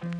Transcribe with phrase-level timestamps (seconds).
[0.00, 0.10] Opa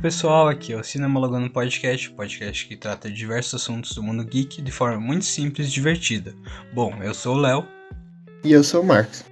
[0.00, 4.24] pessoal, aqui é o Cinema Logando Podcast, podcast que trata de diversos assuntos do mundo
[4.24, 6.34] geek de forma muito simples e divertida.
[6.72, 7.68] Bom, eu sou o Léo.
[8.42, 9.31] E eu sou o Marcos.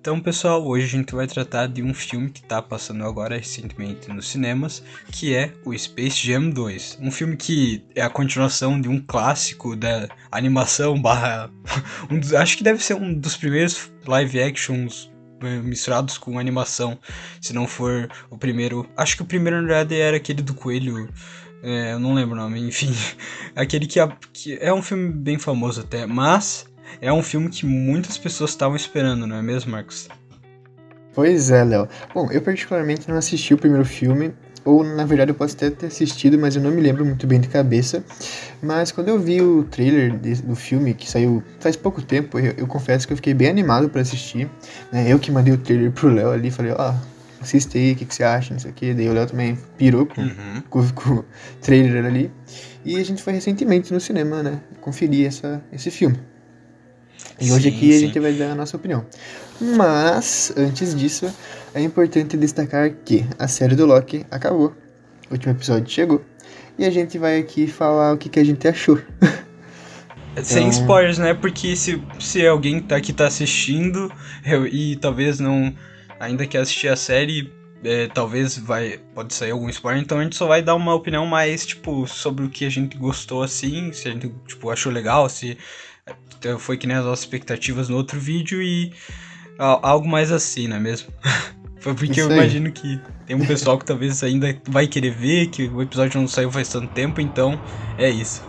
[0.00, 4.08] Então pessoal, hoje a gente vai tratar de um filme que está passando agora recentemente
[4.08, 4.82] nos cinemas,
[5.12, 7.00] que é o Space Jam 2.
[7.02, 11.50] Um filme que é a continuação de um clássico da animação barra...
[12.10, 15.10] Um dos, acho que deve ser um dos primeiros live actions
[15.62, 16.98] misturados com animação,
[17.38, 18.88] se não for o primeiro.
[18.96, 21.10] Acho que o primeiro na verdade era aquele do coelho.
[21.62, 22.90] É, eu não lembro o nome, enfim.
[23.54, 24.00] Aquele que,
[24.32, 26.69] que é um filme bem famoso até, mas
[27.00, 30.08] é um filme que muitas pessoas estavam esperando, não é mesmo, Marcos?
[31.14, 31.88] Pois é, Léo.
[32.14, 34.32] Bom, eu particularmente não assisti o primeiro filme,
[34.64, 37.40] ou na verdade eu posso até ter assistido, mas eu não me lembro muito bem
[37.40, 38.04] de cabeça.
[38.62, 42.54] Mas quando eu vi o trailer de, do filme, que saiu faz pouco tempo, eu,
[42.56, 44.48] eu confesso que eu fiquei bem animado para assistir.
[44.92, 45.10] Né?
[45.10, 48.04] Eu que mandei o trailer pro Léo ali, falei, ó, oh, assiste aí, o que,
[48.04, 48.94] que você acha, não sei o que.
[48.94, 50.62] Daí o Léo também pirou com, uhum.
[50.68, 51.24] com, com, o
[51.60, 52.30] trailer ali.
[52.84, 56.18] E a gente foi recentemente no cinema, né, conferir essa, esse filme.
[57.40, 57.96] E hoje sim, aqui sim.
[57.96, 59.04] a gente vai dar a nossa opinião.
[59.60, 61.32] Mas, antes disso,
[61.74, 64.74] é importante destacar que a série do Loki acabou.
[65.28, 66.24] O último episódio chegou.
[66.78, 68.98] E a gente vai aqui falar o que, que a gente achou.
[70.42, 70.80] Sem então...
[70.80, 71.34] spoilers, né?
[71.34, 74.10] Porque se, se alguém tá aqui tá assistindo
[74.44, 75.74] eu, e talvez não
[76.18, 80.36] ainda quer assistir a série, é, talvez vai pode sair algum spoiler, então a gente
[80.36, 84.08] só vai dar uma opinião mais tipo sobre o que a gente gostou assim, se
[84.08, 85.56] a gente tipo achou legal, se
[86.44, 88.92] é, foi que nem as nossas expectativas no outro vídeo e
[89.58, 91.12] algo mais assim, não é mesmo?
[91.80, 95.66] Foi porque eu imagino que tem um pessoal que talvez ainda vai querer ver, que
[95.68, 97.58] o episódio não saiu faz tanto tempo, então
[97.96, 98.44] é isso.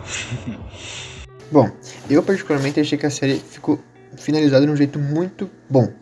[1.50, 1.70] Bom,
[2.10, 3.82] eu particularmente achei que a série ficou
[4.18, 5.92] finalizada de um jeito muito bom.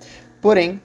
[0.40, 0.80] Porém,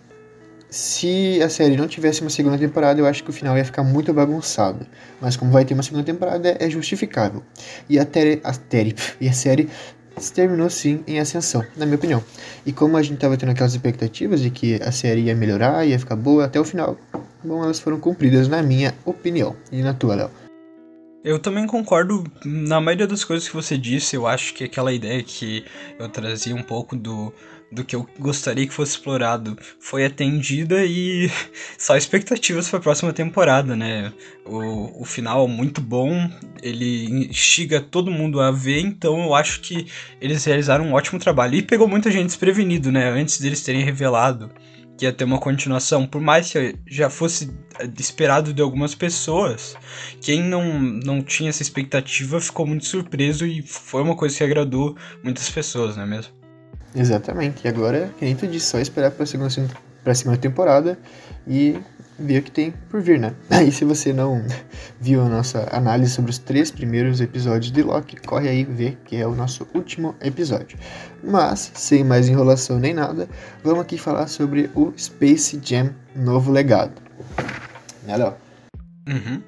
[0.70, 3.84] se a série não tivesse uma segunda temporada, eu acho que o final ia ficar
[3.84, 4.86] muito bagunçado.
[5.22, 7.44] Mas como vai ter uma segunda temporada, é justificável.
[7.88, 8.06] E a, a,
[9.22, 9.70] e a série
[10.18, 12.24] se terminou sim em ascensão, na minha opinião.
[12.66, 16.00] E como a gente estava tendo aquelas expectativas de que a série ia melhorar, ia
[16.00, 16.98] ficar boa até o final,
[17.44, 19.56] bom, elas foram cumpridas na minha opinião.
[19.72, 20.32] E na tua, Léo?
[21.24, 24.16] Eu também concordo na maioria das coisas que você disse.
[24.16, 25.66] Eu acho que aquela ideia que
[25.98, 27.34] eu trazia um pouco do
[27.76, 31.30] do que eu gostaria que fosse explorado foi atendida e
[31.78, 34.12] só expectativas para a próxima temporada, né?
[34.46, 36.30] O, o final é muito bom,
[36.64, 39.88] ele instiga todo mundo a ver, então eu acho que
[40.22, 41.56] eles realizaram um ótimo trabalho.
[41.56, 43.10] E pegou muita gente desprevenido, né?
[43.10, 44.50] Antes deles terem revelado
[44.98, 47.54] que ia ter uma continuação, por mais que já fosse
[48.00, 49.76] esperado de algumas pessoas,
[50.22, 54.96] quem não, não tinha essa expectativa ficou muito surpreso e foi uma coisa que agradou
[55.22, 56.45] muitas pessoas, não é mesmo?
[56.96, 57.66] Exatamente.
[57.66, 59.50] E agora, que nem tu disse, só esperar pra segunda,
[60.04, 60.98] pra segunda temporada
[61.48, 61.78] e
[62.18, 63.34] ver o que tem por vir, né?
[63.50, 64.42] Aí se você não
[65.00, 69.18] viu a nossa análise sobre os três primeiros episódios de Loki, corre aí ver que
[69.18, 70.78] é o nosso último episódio.
[71.24, 73.28] Mas, sem mais enrolação nem nada,
[73.64, 77.02] vamos aqui falar sobre o Space Jam Novo Legado.
[78.08, 78.45] Né, Léo?
[79.08, 79.42] Uhum.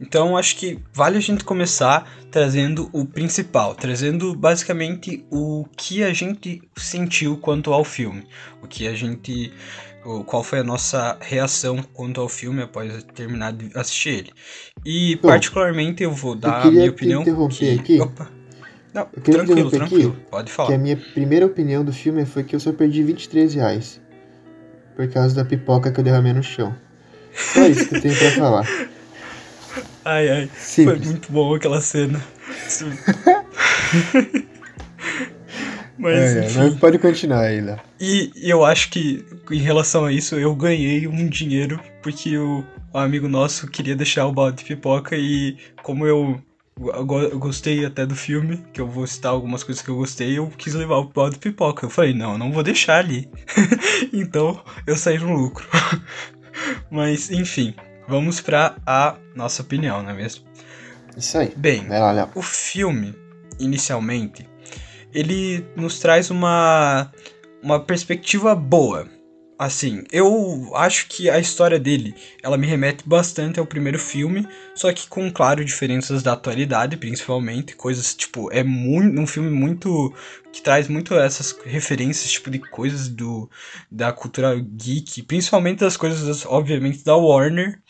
[0.00, 6.12] Então acho que vale a gente começar trazendo o principal, trazendo basicamente o que a
[6.12, 8.26] gente sentiu quanto ao filme,
[8.62, 9.50] o que a gente,
[10.26, 14.32] qual foi a nossa reação quanto ao filme após terminar de assistir ele.
[14.84, 17.24] E Bom, particularmente eu vou dar eu a minha opinião.
[17.48, 17.78] Que...
[17.78, 18.00] Aqui.
[18.00, 18.30] Opa.
[18.92, 20.10] Não, tranquilo, tranquilo.
[20.10, 20.68] Aqui, Pode falar.
[20.68, 24.00] Que a minha primeira opinião do filme foi que eu só perdi 23 reais
[24.96, 26.74] por causa da pipoca que eu derramei no chão.
[27.32, 28.66] Só isso que eu tenho pra falar.
[30.08, 30.50] Ai, ai.
[30.56, 30.98] Simples.
[31.00, 32.18] Foi muito bom aquela cena.
[35.98, 36.58] mas, é, enfim.
[36.58, 37.78] mas pode continuar Léo.
[38.00, 42.64] E, eu acho que, em relação a isso, eu ganhei um dinheiro porque o,
[42.94, 46.40] amigo nosso queria deixar o balde de pipoca e como eu
[46.80, 50.46] eu gostei até do filme, que eu vou citar algumas coisas que eu gostei, eu
[50.56, 51.84] quis levar o balde de pipoca.
[51.84, 53.28] Eu falei, não, eu não vou deixar ali.
[54.14, 55.66] então eu saí no lucro.
[56.88, 57.74] Mas, enfim,
[58.08, 60.44] vamos para a nossa opinião, não é mesmo?
[61.16, 61.52] Isso aí.
[61.56, 63.14] Bem, lá, o filme,
[63.58, 64.48] inicialmente,
[65.12, 67.12] ele nos traz uma,
[67.62, 69.06] uma perspectiva boa.
[69.58, 72.14] Assim, eu acho que a história dele,
[72.44, 77.74] ela me remete bastante ao primeiro filme, só que com, claro, diferenças da atualidade, principalmente,
[77.74, 80.14] coisas, tipo, é muito, um filme muito,
[80.52, 83.50] que traz muito essas referências, tipo, de coisas do,
[83.90, 87.82] da cultura geek, principalmente das coisas, obviamente, da Warner,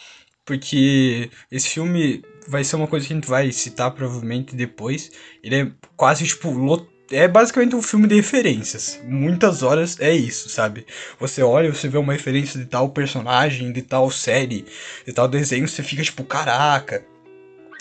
[0.47, 5.11] porque esse filme vai ser uma coisa que a gente vai citar provavelmente depois,
[5.43, 9.00] ele é quase, tipo, lotado é basicamente um filme de referências.
[9.05, 10.87] Muitas horas é isso, sabe?
[11.19, 14.64] Você olha, você vê uma referência de tal personagem, de tal série,
[15.06, 17.05] de tal desenho, você fica tipo, caraca.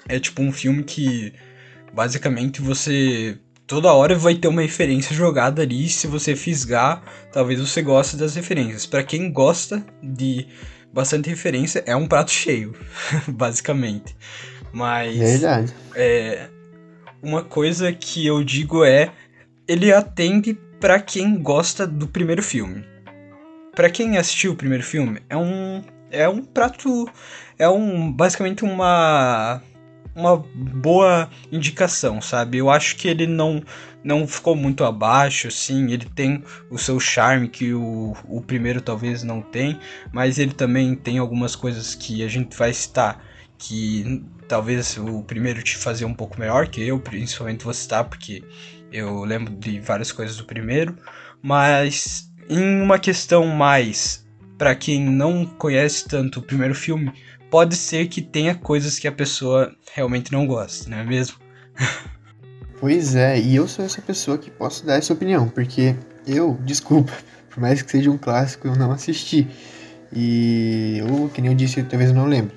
[0.08, 1.34] É tipo um filme que
[1.94, 7.04] basicamente você toda hora vai ter uma referência jogada ali, se você fisgar,
[7.34, 8.86] talvez você goste das referências.
[8.86, 10.48] Para quem gosta de
[10.94, 12.74] bastante referência, é um prato cheio,
[13.28, 14.16] basicamente.
[14.72, 15.74] Mas Verdade.
[15.94, 16.48] É,
[17.22, 19.12] uma coisa que eu digo é
[19.68, 22.86] ele atende para quem gosta do primeiro filme.
[23.76, 27.10] Para quem assistiu o primeiro filme, é um é um prato
[27.60, 29.62] é um basicamente uma
[30.16, 32.58] uma boa indicação, sabe?
[32.58, 33.62] Eu acho que ele não
[34.04, 39.22] não ficou muito abaixo, assim, ele tem o seu charme que o, o primeiro talvez
[39.22, 39.78] não tem,
[40.14, 43.22] mas ele também tem algumas coisas que a gente vai citar
[43.58, 48.44] que talvez o primeiro te fazia um pouco melhor que eu, principalmente vou citar porque
[48.92, 50.96] eu lembro de várias coisas do primeiro,
[51.42, 54.26] mas em uma questão mais
[54.58, 57.12] para quem não conhece tanto o primeiro filme,
[57.50, 61.38] pode ser que tenha coisas que a pessoa realmente não gosta, não é mesmo?
[62.80, 65.96] pois é, e eu sou essa pessoa que posso dar essa opinião, porque
[66.26, 67.14] eu, desculpa,
[67.50, 69.48] por mais que seja um clássico, eu não assisti.
[70.14, 72.56] E eu, que nem eu disse, talvez eu não lembre.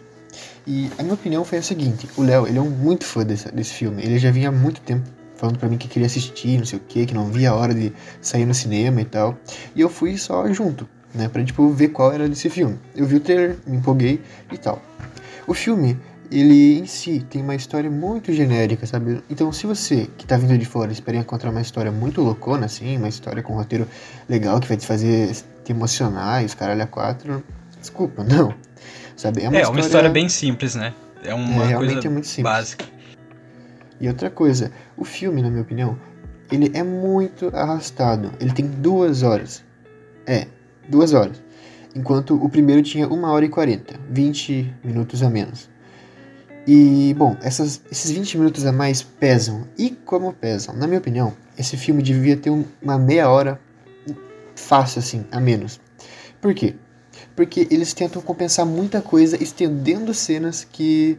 [0.70, 3.50] E a minha opinião foi a seguinte: o Léo, ele é um muito fã desse,
[3.50, 4.05] desse filme.
[4.05, 5.02] Ele já vinha há muito tempo
[5.34, 7.75] falando para mim que queria assistir, não sei o que, que não via a hora
[7.75, 9.37] de sair no cinema e tal.
[9.75, 12.78] E eu fui só junto, né, pra tipo ver qual era desse filme.
[12.94, 14.22] Eu vi o trailer, me empolguei
[14.52, 14.81] e tal.
[15.44, 15.99] O filme,
[16.31, 19.25] ele em si tem uma história muito genérica, sabe?
[19.28, 22.96] Então, se você que tá vindo de fora espera encontrar uma história muito loucona, assim,
[22.96, 23.88] uma história com um roteiro
[24.28, 25.34] legal que vai te fazer
[25.64, 27.43] te emocionar e os caralho a quatro,
[27.81, 28.55] desculpa, não.
[29.20, 29.43] Sabe?
[29.43, 29.70] É uma, é, história...
[29.70, 30.94] uma história bem simples, né?
[31.22, 32.43] É uma é, coisa é muito simples.
[32.43, 32.87] básica.
[34.00, 35.99] E outra coisa, o filme, na minha opinião,
[36.50, 38.32] ele é muito arrastado.
[38.40, 39.62] Ele tem duas horas.
[40.26, 40.46] É,
[40.88, 41.43] duas horas.
[41.94, 45.69] Enquanto o primeiro tinha uma hora e quarenta, 20 minutos a menos.
[46.66, 49.69] E, bom, essas, esses 20 minutos a mais pesam.
[49.76, 50.75] E como pesam?
[50.75, 52.50] Na minha opinião, esse filme devia ter
[52.81, 53.61] uma meia hora
[54.56, 55.78] fácil, assim, a menos.
[56.40, 56.75] Por quê?
[57.40, 61.16] Porque eles tentam compensar muita coisa estendendo cenas que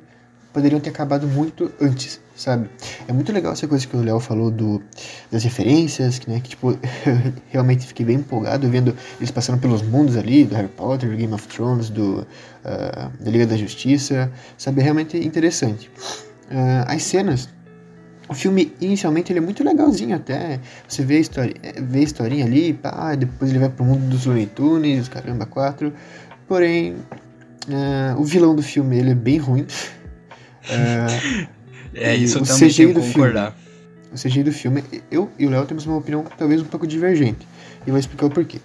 [0.54, 2.70] poderiam ter acabado muito antes, sabe?
[3.08, 4.80] É muito legal essa coisa que o Léo falou do,
[5.32, 6.78] das referências, que, né, que tipo,
[7.50, 11.34] realmente fiquei bem empolgado vendo eles passando pelos mundos ali, do Harry Potter, do Game
[11.34, 14.82] of Thrones, do, uh, da Liga da Justiça, sabe?
[14.82, 15.90] É realmente interessante.
[16.52, 17.50] Uh, as cenas
[18.32, 20.62] o filme, inicialmente, ele é muito legalzinho até.
[20.88, 24.26] Você vê a, história, vê a historinha ali, pá, depois ele vai pro mundo dos
[24.26, 25.92] Looney Tunes, caramba, quatro.
[26.48, 29.64] Porém, uh, o vilão do filme, ele é bem ruim.
[30.64, 31.48] Uh,
[31.94, 33.52] é, isso eu também tenho concordar.
[33.52, 36.88] Filme, o CGI do filme, eu e o Léo temos uma opinião talvez um pouco
[36.88, 37.46] divergente.
[37.86, 38.60] E eu vou explicar o porquê.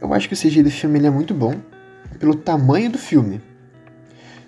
[0.00, 1.54] Eu acho que o CGI do filme ele é muito bom
[2.18, 3.40] pelo tamanho do filme,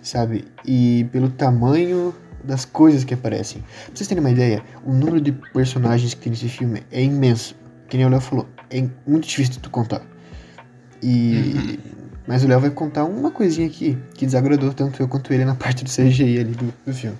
[0.03, 0.47] sabe?
[0.67, 2.13] E pelo tamanho
[2.49, 3.63] das coisas que aparecem.
[3.63, 7.55] Pra vocês terem uma ideia, o número de personagens que tem nesse filme é imenso.
[7.89, 10.03] Que nem o Léo falou, é muito difícil de tu contar.
[11.03, 11.53] E.
[11.55, 11.77] Uhum.
[12.27, 15.55] Mas o Léo vai contar uma coisinha aqui que desagradou tanto eu quanto ele na
[15.55, 17.17] parte do CGI ali do, do filme.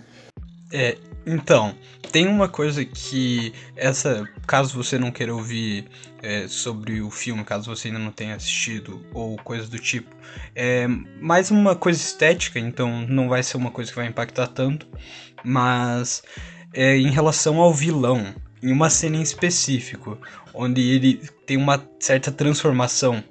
[0.71, 1.75] É, então,
[2.13, 5.87] tem uma coisa que essa, caso você não queira ouvir
[6.23, 10.15] é, sobre o filme, caso você ainda não tenha assistido ou coisa do tipo,
[10.55, 10.87] é
[11.21, 14.87] mais uma coisa estética, então não vai ser uma coisa que vai impactar tanto,
[15.45, 16.23] mas
[16.73, 20.19] é, em relação ao vilão, em uma cena em específico,
[20.53, 21.15] onde ele
[21.47, 23.23] tem uma certa transformação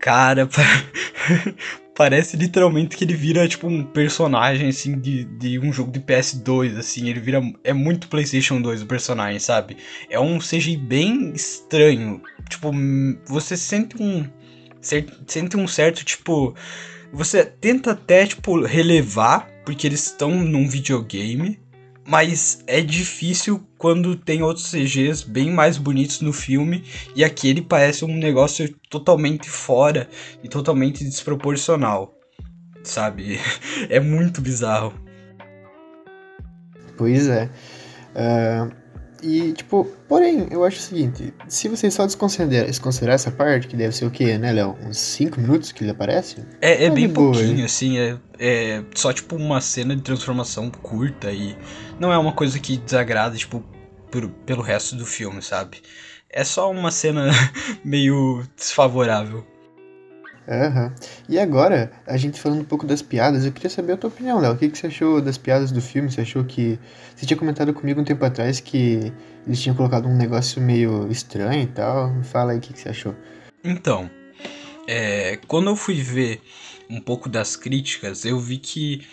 [0.00, 0.48] cara,
[2.00, 6.78] parece literalmente que ele vira, tipo, um personagem, assim, de, de um jogo de PS2,
[6.78, 7.06] assim.
[7.10, 7.42] Ele vira.
[7.62, 9.76] É muito PlayStation 2 o personagem, sabe?
[10.08, 12.22] É um CGI bem estranho.
[12.48, 12.72] Tipo,
[13.26, 14.26] você sente um.
[14.80, 16.54] Sente um certo, tipo.
[17.12, 21.60] Você tenta até, tipo, relevar, porque eles estão num videogame
[22.10, 26.84] mas é difícil quando tem outros CGs bem mais bonitos no filme
[27.16, 30.06] e aquele parece um negócio totalmente fora
[30.44, 32.14] e totalmente desproporcional,
[32.84, 33.40] sabe?
[33.88, 34.92] É muito bizarro.
[36.98, 37.50] Pois é.
[38.14, 38.79] Uh,
[39.22, 43.76] E, tipo, porém, eu acho o seguinte, se você só desconsiderar, desconsiderar essa parte, que
[43.76, 44.76] deve ser o quê, né, Léo?
[44.82, 46.44] Uns 5 minutos que ele aparece?
[46.60, 50.70] É, é tá bem boa, pouquinho, assim, é, é só, tipo, uma cena de transformação
[50.70, 51.56] curta e
[51.98, 53.62] não é uma coisa que desagrada, tipo,
[54.10, 55.78] por, pelo resto do filme, sabe?
[56.28, 57.30] É só uma cena
[57.84, 59.46] meio desfavorável.
[60.48, 60.92] Uhum.
[61.28, 64.40] E agora, a gente falando um pouco das piadas, eu queria saber a tua opinião,
[64.40, 64.52] Léo.
[64.52, 66.10] O que, que você achou das piadas do filme?
[66.10, 66.78] Você achou que.
[67.14, 69.12] Você tinha comentado comigo um tempo atrás que
[69.46, 72.12] eles tinham colocado um negócio meio estranho e tal.
[72.12, 73.14] Me fala aí o que, que você achou.
[73.62, 74.10] Então,
[74.88, 76.40] é, quando eu fui ver
[76.88, 79.06] um pouco das críticas, eu vi que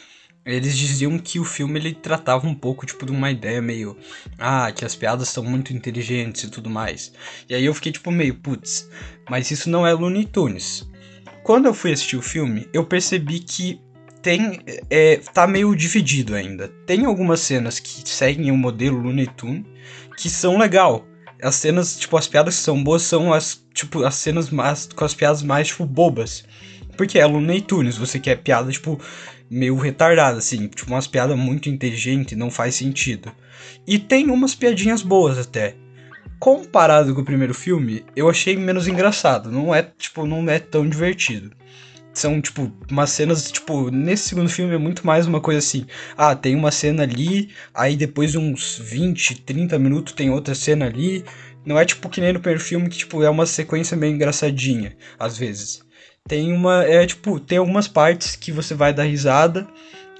[0.44, 3.98] eles diziam que o filme ele tratava um pouco tipo de uma ideia meio
[4.40, 7.12] ah, que as piadas são muito inteligentes e tudo mais.
[7.50, 8.90] E aí eu fiquei tipo meio, putz,
[9.30, 10.88] mas isso não é Looney Tunes
[11.48, 13.80] quando eu fui assistir o filme, eu percebi que
[14.22, 16.68] tem é, tá meio dividido ainda.
[16.86, 19.66] Tem algumas cenas que seguem o modelo Looney Tunes
[20.18, 21.08] que são legal.
[21.42, 25.06] As cenas, tipo, as piadas que são boas são as, tipo, as cenas mais, com
[25.06, 26.44] as piadas mais, tipo, bobas.
[26.98, 29.00] Porque é Looney Tunes, você quer piada, tipo,
[29.50, 33.32] meio retardada, assim, tipo, umas piadas muito inteligentes, não faz sentido.
[33.88, 35.78] E tem umas piadinhas boas até
[36.40, 39.52] comparado com o primeiro filme, eu achei menos engraçado.
[39.52, 41.52] Não é, tipo, não é tão divertido.
[42.14, 45.86] São, tipo, umas cenas, tipo, nesse segundo filme é muito mais uma coisa assim.
[46.18, 50.88] Ah, tem uma cena ali, aí depois de uns 20, 30 minutos tem outra cena
[50.88, 51.24] ali.
[51.66, 54.96] Não é tipo que nem no primeiro filme que, tipo, é uma sequência meio engraçadinha,
[55.20, 55.84] às vezes.
[56.28, 59.68] Tem uma, é tipo, tem algumas partes que você vai dar risada,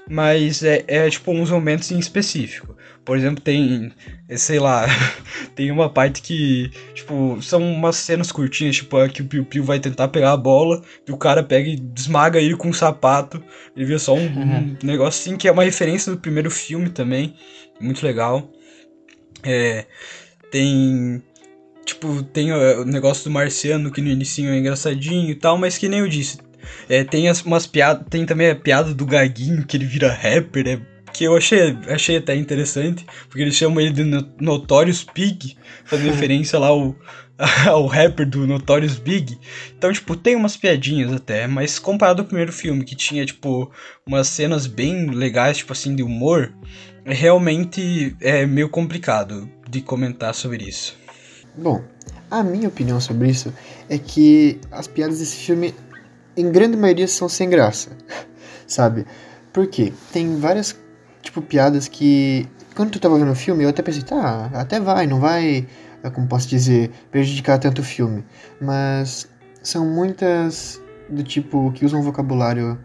[0.08, 2.77] mas é, é tipo uns momentos em específico.
[3.08, 3.90] Por exemplo, tem,
[4.36, 4.84] sei lá,
[5.56, 9.64] tem uma parte que, tipo, são umas cenas curtinhas, tipo, é que o Piu Piu
[9.64, 13.42] vai tentar pegar a bola e o cara pega e esmaga ele com um sapato.
[13.74, 14.76] Ele vê só um, uhum.
[14.82, 17.34] um negócio assim, que é uma referência do primeiro filme também,
[17.80, 18.52] muito legal.
[19.42, 19.86] É,
[20.50, 21.22] tem
[21.86, 25.88] tipo, tem o negócio do marciano que no início é engraçadinho e tal, mas que
[25.88, 26.36] nem eu disse.
[26.86, 28.06] É, tem as, umas piadas.
[28.10, 32.16] Tem também a piada do Gaguinho, que ele vira rapper, é que eu achei, achei
[32.16, 34.04] até interessante, porque eles chamam ele de
[34.40, 36.94] Notorious Big, fazendo referência lá ao,
[37.66, 39.36] ao rapper do Notorious Big.
[39.76, 43.68] Então, tipo, tem umas piadinhas até, mas comparado ao primeiro filme, que tinha, tipo,
[44.06, 46.54] umas cenas bem legais, tipo assim, de humor,
[47.04, 50.96] realmente é meio complicado de comentar sobre isso.
[51.56, 51.82] Bom,
[52.30, 53.52] a minha opinião sobre isso
[53.88, 55.74] é que as piadas desse filme,
[56.36, 57.90] em grande maioria, são sem graça,
[58.68, 59.04] sabe?
[59.52, 60.78] Porque tem várias
[61.22, 62.48] tipo, piadas que.
[62.74, 65.66] Quando tu tava vendo o filme, eu até pensei, tá, até vai, não vai,
[66.02, 68.24] é, como posso dizer, prejudicar tanto o filme.
[68.60, 69.28] Mas
[69.62, 72.78] são muitas do tipo que usam vocabulário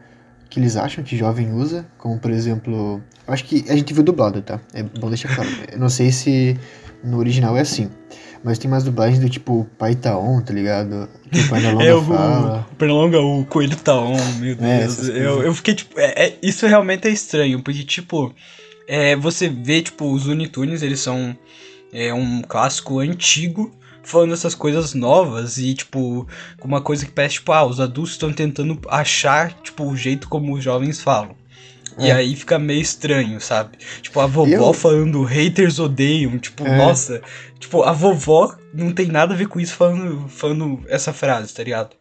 [0.49, 3.01] que eles acham que jovem usa, como por exemplo.
[3.27, 4.59] Acho que a gente viu dublado, tá?
[4.73, 5.49] É bom deixar claro.
[5.71, 6.59] Eu não sei se
[7.03, 7.89] no original é assim.
[8.43, 11.07] Mas tem mais dublagens do tipo Pai Taon, tá ligado?
[11.31, 12.67] Que o Pernalonga é, o, fala.
[12.71, 15.09] O Pernalonga, o Coelho Taon, meu é, Deus.
[15.09, 15.97] É, eu, eu fiquei tipo.
[15.97, 18.33] É, é, isso realmente é estranho, porque tipo.
[18.85, 21.37] É, você vê, tipo, os Unitunes, eles são
[21.93, 23.71] é, um clássico antigo
[24.03, 26.27] falando essas coisas novas e, tipo,
[26.61, 30.53] uma coisa que parece, tipo, ah, os adultos estão tentando achar, tipo, o jeito como
[30.53, 31.33] os jovens falam.
[31.97, 32.07] É.
[32.07, 33.77] E aí fica meio estranho, sabe?
[34.01, 34.73] Tipo, a vovó eu...
[34.73, 36.77] falando haters odeiam, tipo, é.
[36.77, 37.21] nossa.
[37.59, 41.63] Tipo, a vovó não tem nada a ver com isso falando, falando essa frase, tá
[41.63, 41.95] ligado?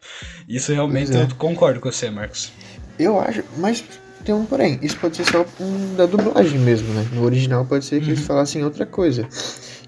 [0.47, 1.21] Isso realmente é.
[1.21, 2.51] eu concordo com você, Marcos.
[2.97, 3.83] Eu acho, mas
[4.23, 7.05] tem um porém, isso pode ser só um, da dublagem mesmo, né?
[7.13, 8.13] No original pode ser que uhum.
[8.13, 9.27] eles falassem outra coisa.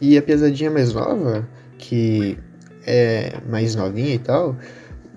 [0.02, 1.48] E a pesadinha mais nova,
[1.78, 2.38] que
[2.86, 4.56] é mais novinha e tal,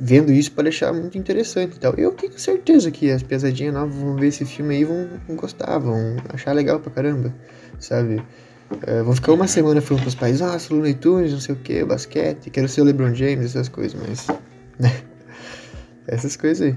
[0.01, 1.95] vendo isso pode achar muito interessante e tal.
[1.95, 5.79] Eu tenho certeza que as pesadinhas novas vão ver esse filme aí vão, vão gostar,
[5.79, 7.35] vão achar legal pra caramba,
[7.79, 8.23] sabe?
[8.87, 11.59] É, vão ficar uma semana falando pros pais, ah, sou Looney Tunes, não sei o
[11.59, 14.27] que, basquete, quero ser o LeBron James, essas coisas, mas.
[14.79, 14.93] Né?
[16.07, 16.77] Essas coisas aí.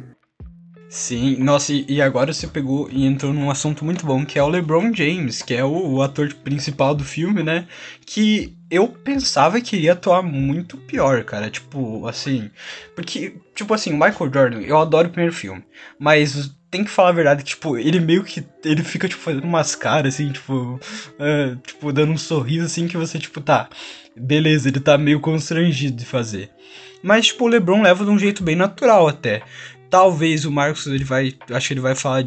[0.89, 4.49] Sim, nossa, e agora você pegou e entrou num assunto muito bom, que é o
[4.49, 7.67] LeBron James, que é o, o ator principal do filme, né?
[8.05, 11.49] Que eu pensava que iria atuar muito pior, cara.
[11.49, 12.49] Tipo, assim.
[12.95, 15.61] Porque, tipo assim, o Michael Jordan, eu adoro o primeiro filme.
[15.99, 18.43] Mas tem que falar a verdade, tipo, ele meio que.
[18.63, 20.79] Ele fica, tipo, fazendo umas caras, assim, tipo.
[21.19, 23.67] Uh, tipo, dando um sorriso, assim, que você, tipo, tá.
[24.15, 26.49] Beleza, ele tá meio constrangido de fazer.
[27.03, 29.41] Mas, tipo, o LeBron leva de um jeito bem natural até.
[29.91, 31.35] Talvez o Marcos, ele vai.
[31.51, 32.25] Acho que ele vai falar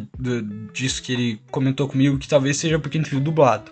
[0.71, 3.71] disso que ele comentou comigo, que talvez seja porque ele viu dublado.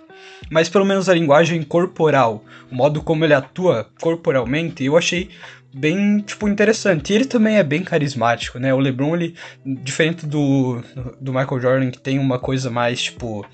[0.49, 5.29] Mas pelo menos a linguagem corporal, o modo como ele atua corporalmente, eu achei
[5.73, 7.11] bem, tipo, interessante.
[7.11, 8.73] E ele também é bem carismático, né?
[8.73, 9.35] O LeBron, ele,
[9.65, 10.83] diferente do,
[11.19, 13.45] do Michael Jordan, que tem uma coisa mais, tipo,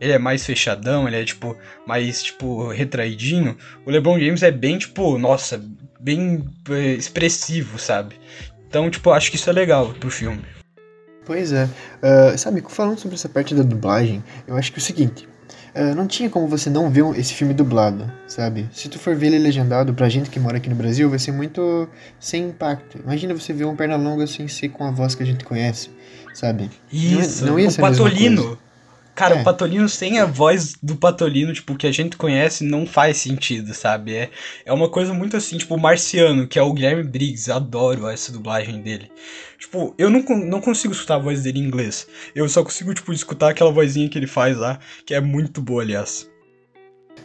[0.00, 1.56] ele é mais fechadão, ele é, tipo,
[1.86, 3.56] mais, tipo, retraidinho.
[3.86, 5.62] O LeBron James é bem, tipo, nossa,
[6.00, 8.16] bem é, expressivo, sabe?
[8.72, 10.42] Então, tipo, acho que isso é legal pro filme.
[11.26, 11.64] Pois é.
[12.02, 15.28] Uh, sabe, falando sobre essa parte da dublagem, eu acho que é o seguinte.
[15.74, 18.66] Uh, não tinha como você não ver esse filme dublado, sabe?
[18.72, 21.32] Se tu for ver ele legendado, pra gente que mora aqui no Brasil, vai ser
[21.32, 21.86] muito
[22.18, 22.98] sem impacto.
[23.04, 25.90] Imagina você ver um perna longa sem ser com a voz que a gente conhece,
[26.32, 26.70] sabe?
[26.90, 28.58] Isso, não, não ia ser o Patolino.
[29.14, 29.40] Cara, é.
[29.40, 33.74] o Patolino sem a voz do Patolino, tipo, que a gente conhece, não faz sentido,
[33.74, 34.14] sabe?
[34.14, 34.30] É,
[34.64, 38.32] é uma coisa muito assim, tipo, o Marciano, que é o Guilherme Briggs, adoro essa
[38.32, 39.10] dublagem dele.
[39.58, 42.06] Tipo, eu não, não consigo escutar a voz dele em inglês.
[42.34, 45.82] Eu só consigo, tipo, escutar aquela vozinha que ele faz lá, que é muito boa,
[45.82, 46.28] aliás.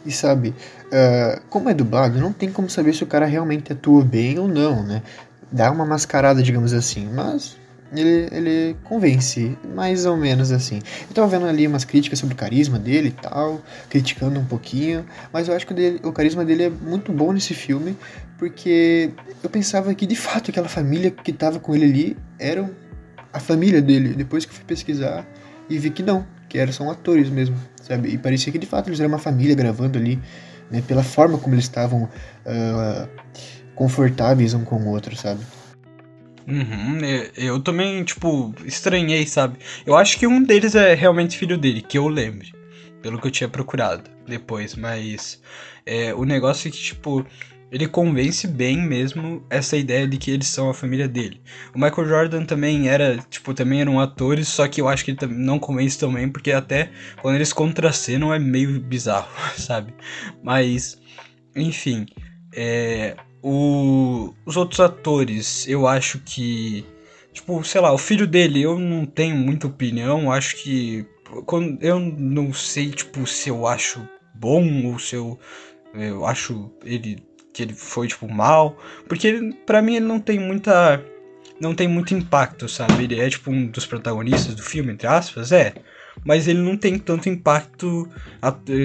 [0.04, 4.04] E sabe, uh, como é dublado, não tem como saber se o cara realmente atua
[4.04, 5.02] bem ou não, né?
[5.50, 7.56] Dá uma mascarada, digamos assim, mas
[7.92, 10.80] ele, ele convence, mais ou menos assim.
[11.08, 15.04] Eu tava vendo ali umas críticas sobre o carisma dele e tal, criticando um pouquinho,
[15.32, 17.96] mas eu acho que o, dele, o carisma dele é muito bom nesse filme,
[18.36, 19.10] porque
[19.42, 22.70] eu pensava que de fato aquela família que tava com ele ali era
[23.32, 24.14] a família dele.
[24.14, 25.26] Depois que eu fui pesquisar
[25.68, 28.10] e vi que não, que eram são atores mesmo, sabe?
[28.10, 30.20] E parecia que de fato eles eram uma família gravando ali,
[30.70, 30.82] né?
[30.86, 33.08] Pela forma como eles estavam uh,
[33.74, 35.40] confortáveis um com o outro, sabe?
[36.48, 36.98] Uhum,
[37.36, 39.58] eu também, tipo, estranhei, sabe?
[39.84, 42.54] Eu acho que um deles é realmente filho dele, que eu lembre.
[43.02, 45.40] Pelo que eu tinha procurado depois, mas
[45.84, 47.24] é, o negócio é que, tipo,
[47.70, 51.40] ele convence bem mesmo essa ideia de que eles são a família dele.
[51.74, 55.34] O Michael Jordan também era, tipo, também eram atores, só que eu acho que ele
[55.34, 56.90] não convence também, porque até
[57.20, 59.92] quando eles contracenam é meio bizarro, sabe?
[60.42, 60.98] Mas,
[61.54, 62.06] enfim,
[62.54, 66.84] é, o, os outros atores, eu acho que.
[67.32, 70.30] Tipo, sei lá, o filho dele, eu não tenho muita opinião.
[70.32, 71.06] Acho que.
[71.46, 75.38] Quando, eu não sei, tipo, se eu acho bom ou se eu.
[75.94, 77.22] Eu acho ele.
[77.52, 78.76] Que ele foi, tipo, mal.
[79.08, 81.02] Porque para pra mim ele não tem muita.
[81.60, 83.04] Não tem muito impacto, sabe?
[83.04, 85.74] Ele é, tipo, um dos protagonistas do filme, entre aspas, é.
[86.24, 88.08] Mas ele não tem tanto impacto,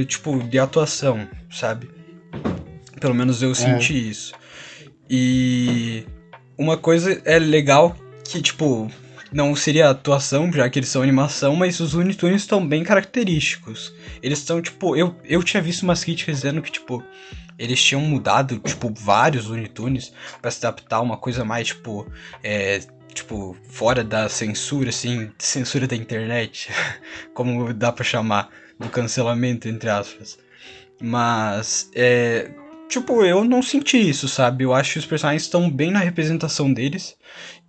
[0.08, 1.90] tipo, de atuação, sabe?
[3.00, 3.56] Pelo menos eu é.
[3.56, 4.34] senti isso.
[5.16, 6.08] E
[6.58, 7.96] uma coisa é legal
[8.28, 8.92] que, tipo,
[9.32, 13.94] não seria atuação, já que eles são animação, mas os Looney Tunes estão bem característicos.
[14.24, 17.04] Eles estão, tipo, eu, eu tinha visto umas críticas dizendo que, tipo,
[17.60, 22.12] eles tinham mudado, tipo, vários Looney Tunes pra se adaptar a uma coisa mais, tipo,
[22.44, 22.82] é,
[23.14, 26.72] tipo, fora da censura, assim, censura da internet,
[27.36, 28.50] como dá pra chamar,
[28.80, 30.40] do cancelamento, entre aspas.
[31.00, 32.50] Mas, é,
[32.94, 34.64] Tipo, eu não senti isso, sabe?
[34.64, 37.18] Eu acho que os personagens estão bem na representação deles.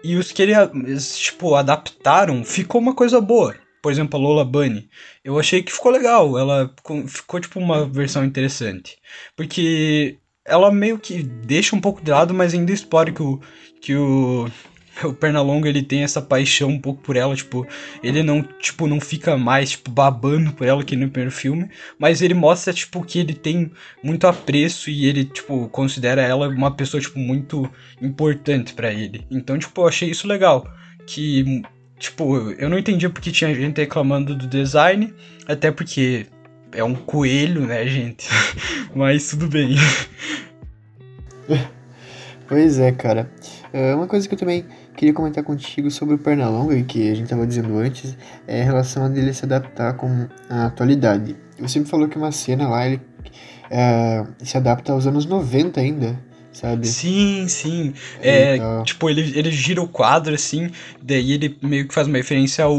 [0.02, 3.56] E os que eles, tipo, adaptaram, ficou uma coisa boa.
[3.82, 4.86] Por exemplo, a Lola Bunny.
[5.24, 6.38] Eu achei que ficou legal.
[6.38, 6.70] Ela
[7.06, 8.98] ficou, tipo, uma versão interessante.
[9.34, 13.40] Porque ela meio que deixa um pouco de lado, mas ainda explora que o,
[13.80, 14.46] que o
[15.02, 17.66] o Pernalonga ele tem essa paixão um pouco por ela, tipo,
[18.02, 22.22] ele não, tipo, não fica mais, tipo, babando por ela que no primeiro filme, mas
[22.22, 27.00] ele mostra, tipo, que ele tem muito apreço e ele, tipo, considera ela uma pessoa,
[27.00, 27.68] tipo, muito
[28.00, 29.26] importante para ele.
[29.30, 30.68] Então, tipo, eu achei isso legal,
[31.06, 31.62] que,
[31.98, 35.12] tipo, eu não entendia porque tinha gente reclamando do design,
[35.46, 36.26] até porque
[36.72, 38.28] é um coelho, né, gente?
[38.94, 39.74] mas tudo bem.
[42.46, 43.30] Pois é, cara.
[43.72, 47.24] É, uma coisa que eu também queria comentar contigo sobre o Pernalonga, que a gente
[47.24, 51.36] estava dizendo antes, é a relação dele se adaptar com a atualidade.
[51.58, 53.00] Você me falou que uma cena lá ele
[53.70, 56.18] é, se adapta aos anos 90 ainda,
[56.52, 56.86] sabe?
[56.86, 57.94] Sim, sim.
[58.20, 58.82] É, então...
[58.84, 60.70] Tipo, ele, ele gira o quadro assim,
[61.02, 62.76] daí ele meio que faz uma referência ao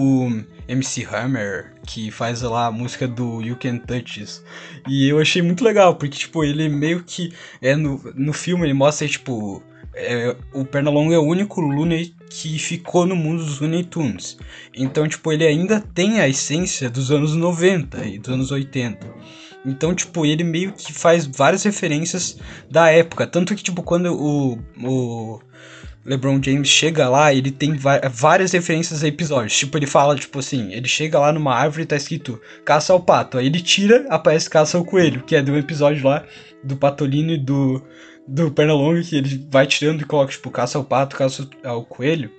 [0.67, 4.43] MC Hammer, que faz lá a música do You Can Touch This.
[4.87, 7.33] E eu achei muito legal, porque, tipo, ele meio que.
[7.61, 9.61] É, no, no filme ele mostra, tipo
[9.95, 14.37] é, o Pernalonga é o único Looney que ficou no mundo dos Looney Tunes.
[14.73, 19.07] Então, tipo, ele ainda tem a essência dos anos 90 e dos anos 80.
[19.65, 22.37] Então, tipo, ele meio que faz várias referências
[22.69, 23.25] da época.
[23.25, 25.39] Tanto que, tipo, quando o, o
[26.05, 27.75] LeBron James chega lá, ele tem
[28.11, 29.57] várias referências a episódios.
[29.57, 32.99] Tipo, ele fala, tipo assim, ele chega lá numa árvore e tá escrito caça ao
[32.99, 33.37] pato.
[33.37, 36.23] Aí ele tira, aparece caça ao coelho, que é do episódio lá
[36.63, 37.81] do Patolino e do
[38.27, 42.29] do Pernalonga, que ele vai tirando e coloca, tipo, caça ao pato, caça ao coelho.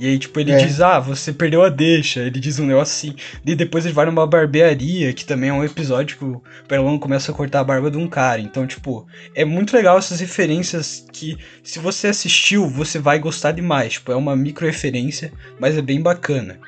[0.00, 0.56] E aí, tipo, ele É.
[0.58, 2.20] diz, ah, você perdeu a deixa.
[2.20, 3.16] Ele diz um negócio assim.
[3.44, 7.32] E depois ele vai numa barbearia, que também é um episódio que o Pernalonga começa
[7.32, 8.40] a cortar a barba de um cara.
[8.40, 9.04] Então, tipo,
[9.34, 13.94] é muito legal essas referências que, se você assistiu, você vai gostar demais.
[13.94, 16.60] Tipo, é uma micro referência, mas é bem bacana.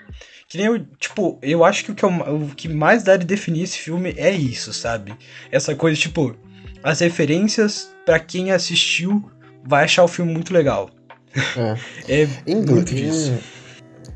[0.49, 3.25] Que nem eu, tipo, eu acho que o que, eu- o que mais dá de
[3.25, 5.15] definir esse filme é isso, sabe?
[5.53, 6.35] Essa coisa, tipo,
[6.83, 9.23] as referências, pra quem assistiu,
[9.64, 10.90] vai achar o filme muito legal.
[11.57, 11.77] É.
[12.09, 13.14] É Em muito inglês.
[13.14, 13.38] disso.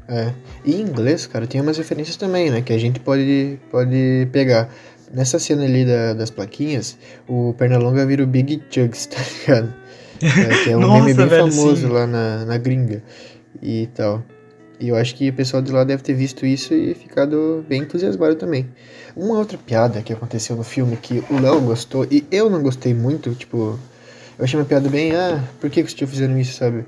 [0.09, 0.33] É.
[0.64, 2.61] E em inglês, cara, tem umas referências também, né?
[2.61, 4.68] Que a gente pode, pode pegar.
[5.12, 9.72] Nessa cena ali da- das plaquinhas, o Pernalonga vira o Big Chugs, tá ligado?
[10.20, 11.92] É, que é um Nossa, meme bem velho, famoso sim.
[11.92, 13.00] lá na, na gringa
[13.62, 14.24] e tal.
[14.80, 17.82] E eu acho que o pessoal de lá deve ter visto isso e ficado bem
[17.82, 18.68] entusiasmado também.
[19.16, 22.92] Uma outra piada que aconteceu no filme que o Léo gostou e eu não gostei
[22.92, 23.78] muito, tipo,
[24.38, 26.84] eu achei uma piada bem, ah, por que que os tio fizeram isso, sabe?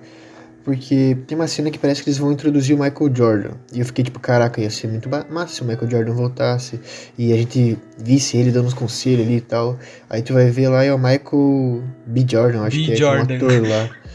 [0.64, 3.50] Porque tem uma cena que parece que eles vão introduzir o Michael Jordan.
[3.72, 6.80] E eu fiquei tipo, caraca, ia ser muito massa se o Michael Jordan voltasse.
[7.16, 9.78] E a gente visse ele dando uns conselhos ali e tal.
[10.10, 12.26] Aí tu vai ver lá é o Michael B.
[12.28, 12.84] Jordan, acho B.
[12.84, 13.32] que é, que é Jordan.
[13.32, 13.90] um ator lá.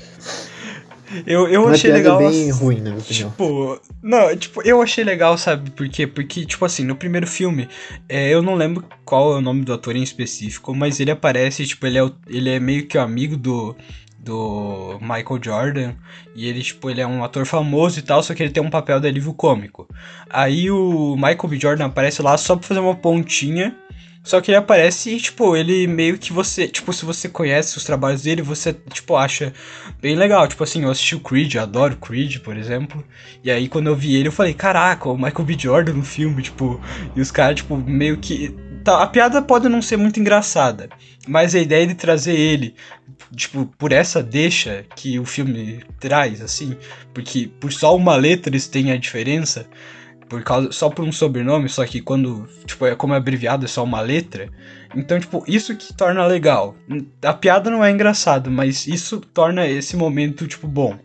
[1.26, 2.18] Eu, eu Uma achei legal.
[2.18, 3.30] bem as- ruim, na minha opinião.
[3.32, 6.06] Tipo, não, tipo, eu achei legal, sabe por quê?
[6.08, 7.68] Porque, tipo assim, no primeiro filme,
[8.08, 11.66] é, eu não lembro qual é o nome do ator em específico, mas ele aparece,
[11.66, 13.76] tipo, ele é, ele é meio que o amigo do,
[14.18, 15.94] do Michael Jordan,
[16.36, 18.70] e ele, tipo, ele é um ator famoso e tal, só que ele tem um
[18.70, 19.88] papel de alívio cômico.
[20.30, 21.60] Aí o Michael B.
[21.60, 23.76] Jordan aparece lá só pra fazer uma pontinha,
[24.24, 27.84] só que ele aparece e, tipo, ele meio que você, tipo, se você conhece os
[27.84, 29.52] trabalhos dele, você, tipo, acha
[30.00, 30.48] bem legal.
[30.48, 33.04] Tipo assim, eu assisti o Creed, eu adoro Creed, por exemplo.
[33.44, 35.58] E aí quando eu vi ele, eu falei, caraca, o Michael B.
[35.58, 36.80] Jordan no filme, tipo,
[37.16, 38.56] e os caras, tipo, meio que.
[38.84, 40.90] Tá, a piada pode não ser muito engraçada,
[41.28, 42.76] mas a ideia de trazer ele,
[43.36, 46.76] tipo, por essa deixa que o filme traz, assim,
[47.14, 49.68] porque por só uma letra eles têm a diferença,
[50.32, 53.68] por causa, só por um sobrenome, só que quando, tipo, é como é abreviado, é
[53.68, 54.48] só uma letra.
[54.96, 56.74] Então, tipo, isso que torna legal.
[57.22, 60.98] A piada não é engraçada, mas isso torna esse momento, tipo, bom.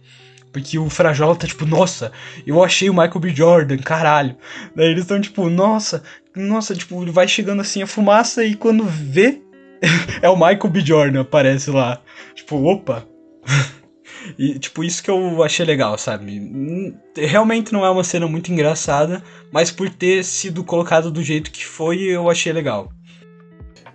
[0.53, 2.13] Porque o Frajola tá tipo, nossa,
[2.47, 3.35] eu achei o Michael B.
[3.35, 4.37] Jordan, caralho.
[4.77, 6.05] Daí eles estão tipo, nossa,
[6.37, 9.43] nossa, tipo, vai chegando assim a fumaça e quando vê,
[10.23, 10.81] é o Michael B.
[10.83, 12.01] Jordan, aparece lá.
[12.33, 13.05] Tipo, opa.
[14.39, 16.41] E, tipo, isso que eu achei legal, sabe?
[16.41, 21.51] Hum, Realmente não é uma cena muito engraçada, mas por ter sido colocado do jeito
[21.51, 22.91] que foi, eu achei legal.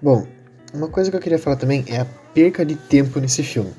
[0.02, 0.26] Bom,
[0.74, 3.72] uma coisa que eu queria falar também é a perca de tempo nesse filme.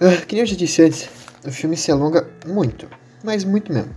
[0.00, 1.08] Ah, que nem eu já disse antes,
[1.44, 2.88] o filme se alonga muito,
[3.24, 3.94] mas muito mesmo.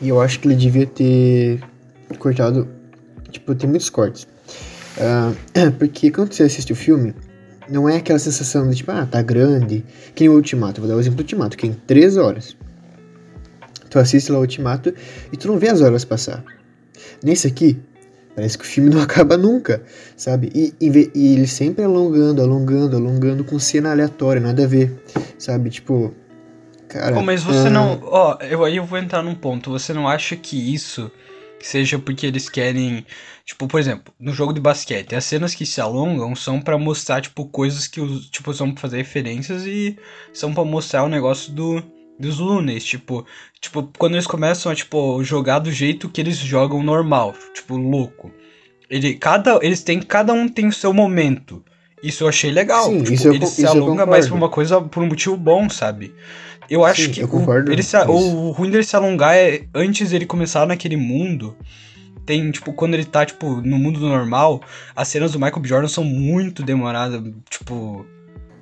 [0.00, 1.60] E eu acho que ele devia ter
[2.18, 2.68] cortado,
[3.30, 4.26] tipo, tem muitos cortes.
[4.98, 5.32] Ah,
[5.78, 7.14] porque quando você assiste o filme,
[7.68, 9.84] não é aquela sensação de tipo, ah, tá grande.
[10.14, 12.56] Que nem o Ultimato, vou dar o exemplo do Ultimato, que é em 3 horas.
[13.88, 14.94] Tu assiste lá o Ultimato
[15.32, 16.42] e tu não vê as horas passar.
[17.22, 17.78] Nesse aqui,
[18.34, 19.82] Parece que o filme não acaba nunca,
[20.16, 20.50] sabe?
[20.54, 25.02] E, e, e ele sempre alongando, alongando, alongando com cena aleatória, nada a ver,
[25.38, 25.70] sabe?
[25.70, 26.14] Tipo,
[26.88, 27.14] cara.
[27.14, 28.00] Pô, mas você ah, não.
[28.02, 29.70] Ó, eu, aí eu vou entrar num ponto.
[29.70, 31.10] Você não acha que isso
[31.66, 33.06] seja porque eles querem.
[33.44, 37.20] Tipo, por exemplo, no jogo de basquete, as cenas que se alongam são pra mostrar,
[37.20, 38.28] tipo, coisas que os.
[38.30, 39.96] Tipo, são pra fazer referências e
[40.32, 41.82] são pra mostrar o negócio do.
[42.18, 43.26] Dos Lunes, tipo,
[43.60, 48.30] tipo, quando eles começam a, tipo, jogar do jeito que eles jogam normal, tipo, louco.
[48.88, 51.64] Ele, cada, eles têm, cada um tem o seu momento.
[52.02, 52.84] Isso eu achei legal.
[52.86, 55.02] Sim, tipo, isso eu ele co- se isso eu alonga, mas por uma coisa, por
[55.02, 56.14] um motivo bom, sabe?
[56.68, 58.10] Eu acho Sim, que eu o- ele se, isso.
[58.10, 61.56] o ruim dele se alongar é antes dele começar naquele mundo.
[62.24, 64.62] Tem, tipo, quando ele tá, tipo, no mundo normal,
[64.94, 65.68] as cenas do Michael B.
[65.68, 68.06] Jordan são muito demoradas, tipo.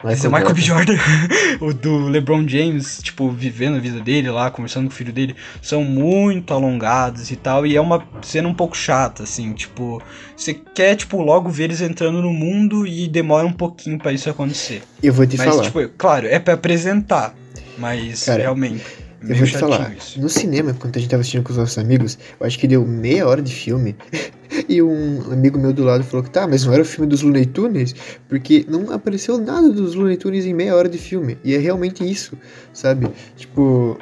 [0.08, 0.60] Esse é o Michael B.
[0.62, 0.96] Jordan,
[1.60, 5.36] o do LeBron James, tipo, vivendo a vida dele lá, conversando com o filho dele,
[5.60, 10.02] são muito alongados e tal, e é uma cena um pouco chata, assim, tipo,
[10.34, 14.30] você quer, tipo, logo ver eles entrando no mundo e demora um pouquinho pra isso
[14.30, 14.82] acontecer.
[15.02, 15.62] Eu vou te mas, falar.
[15.64, 17.34] tipo, claro, é pra apresentar,
[17.76, 18.84] mas Cara, realmente,
[19.22, 20.20] Eu vou te falar, isso.
[20.20, 22.85] no cinema, quando a gente tava assistindo com os nossos amigos, eu acho que deu
[22.87, 23.94] meia hora de filme.
[24.68, 27.22] e um amigo meu do lado falou que tá, mas não era o filme dos
[27.22, 27.94] Looney Tunes?
[28.28, 31.38] Porque não apareceu nada dos Looney Tunes em meia hora de filme.
[31.44, 32.37] E é realmente isso,
[32.72, 33.09] sabe?
[33.37, 33.98] Tipo.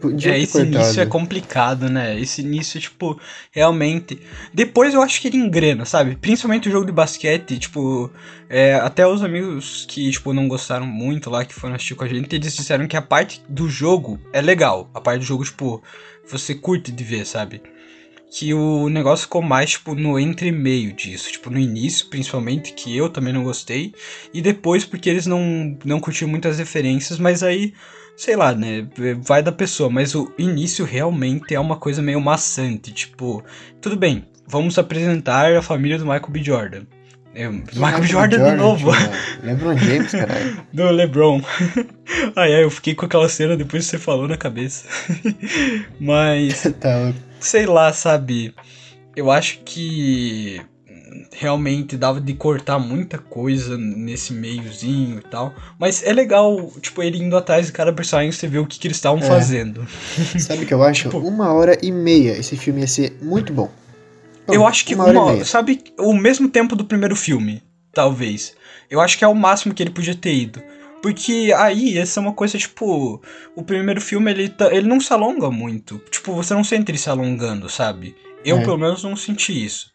[0.00, 0.74] Podia É, esse cortado.
[0.76, 2.18] início é complicado, né?
[2.20, 4.20] Esse início, tipo, realmente.
[4.54, 6.16] Depois eu acho que ele engrena, sabe?
[6.16, 8.10] Principalmente o jogo de basquete, tipo,
[8.48, 12.08] é, até os amigos que, tipo, não gostaram muito lá, que foram assistir com a
[12.08, 14.90] gente, eles disseram que a parte do jogo é legal.
[14.94, 15.82] A parte do jogo, tipo,
[16.30, 17.60] você curte de ver, sabe?
[18.30, 21.32] Que o negócio ficou mais, tipo, no entre meio disso.
[21.32, 23.94] Tipo, no início, principalmente, que eu também não gostei.
[24.34, 27.72] E depois, porque eles não, não curtiram muitas referências, mas aí
[28.18, 28.86] sei lá, né?
[29.18, 32.92] Vai da pessoa, mas o início realmente é uma coisa meio maçante.
[32.92, 33.44] Tipo,
[33.80, 36.42] tudo bem, vamos apresentar a família do Michael B.
[36.42, 36.97] Jordan.
[37.38, 38.06] É, Michael B.
[38.08, 38.90] Jordan, Jordan de novo.
[39.44, 40.60] LeBron James, caralho.
[40.74, 41.40] do LeBron.
[42.34, 44.84] ai, ai, eu fiquei com aquela cena depois que você falou na cabeça.
[46.00, 46.64] mas.
[46.80, 47.12] tá.
[47.38, 48.52] Sei lá, sabe?
[49.14, 50.60] Eu acho que
[51.32, 55.54] realmente dava de cortar muita coisa nesse meiozinho e tal.
[55.78, 58.88] Mas é legal, tipo, ele indo atrás de cada personagem você vê o que, que
[58.88, 59.22] eles estavam é.
[59.22, 59.86] fazendo.
[60.40, 61.04] Sabe o que eu acho?
[61.04, 63.70] tipo, uma hora e meia esse filme ia ser muito bom.
[64.48, 68.54] Eu acho que uma, uma hora, sabe, o mesmo tempo do primeiro filme, talvez.
[68.90, 70.62] Eu acho que é o máximo que ele podia ter ido.
[71.02, 73.22] Porque aí, essa é uma coisa, tipo,
[73.54, 75.98] o primeiro filme ele, tá, ele não se alonga muito.
[76.10, 78.16] Tipo, você não sente ele se alongando, sabe?
[78.44, 78.64] Eu, é.
[78.64, 79.92] pelo menos, não senti isso.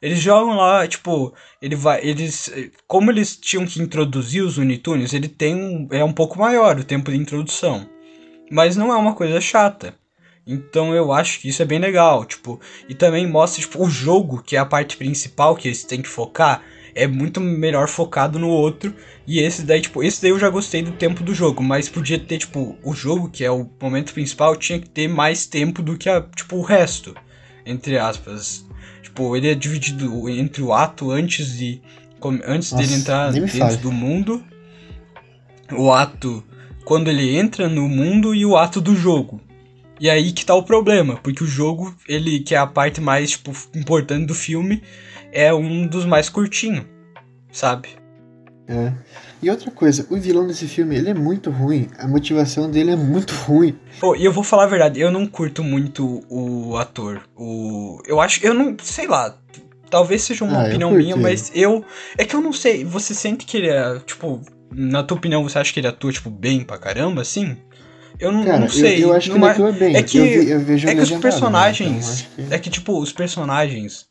[0.00, 2.50] Eles jogam lá, tipo, ele vai, eles,
[2.86, 6.84] como eles tinham que introduzir os Unitunes, ele tem um, é um pouco maior o
[6.84, 7.88] tempo de introdução,
[8.50, 9.94] mas não é uma coisa chata.
[10.46, 14.42] Então eu acho que isso é bem legal, tipo, e também mostra tipo o jogo,
[14.42, 16.62] que é a parte principal que eles têm que focar,
[16.96, 18.94] é muito melhor focado no outro.
[19.26, 22.18] E esse daí, tipo, esse daí eu já gostei do tempo do jogo, mas podia
[22.18, 25.98] ter, tipo, o jogo, que é o momento principal, tinha que ter mais tempo do
[25.98, 27.14] que a, tipo, o resto,
[27.66, 28.64] entre aspas.
[29.02, 31.82] Tipo, ele é dividido entre o ato antes de.
[32.46, 34.42] Antes Nossa, dele entrar dentro do mundo.
[35.72, 36.42] O ato
[36.84, 39.40] quando ele entra no mundo e o ato do jogo.
[39.98, 43.30] E aí que tá o problema, porque o jogo, ele que é a parte mais
[43.30, 44.82] tipo, importante do filme,
[45.32, 46.84] é um dos mais curtinhos,
[47.50, 47.88] sabe?
[48.68, 48.92] É.
[49.42, 51.88] E outra coisa, o vilão desse filme, ele é muito ruim.
[51.98, 53.78] A motivação dele é muito ruim.
[54.00, 57.22] Pô, e eu vou falar a verdade, eu não curto muito o ator.
[57.36, 59.38] O eu acho, eu não, sei lá,
[59.88, 61.84] talvez seja uma ah, opinião minha, mas eu
[62.18, 64.40] é que eu não sei, você sente que ele é, tipo,
[64.72, 67.56] na tua opinião, você acha que ele atua tipo bem pra caramba assim?
[68.18, 68.96] Eu não, Cara, não sei.
[68.96, 69.96] Eu, eu acho que ele atua bem.
[69.96, 72.22] É que, eu, vi, eu vejo é que os personagens.
[72.22, 72.28] Né?
[72.32, 72.54] Então, que...
[72.54, 74.06] É que, tipo, os personagens